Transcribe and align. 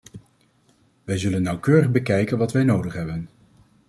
Wij 1.03 1.17
zullen 1.17 1.41
nauwkeurig 1.41 1.91
bekijken 1.91 2.37
wat 2.37 2.51
wij 2.51 2.63
nodig 2.63 2.93
hebben. 2.93 3.29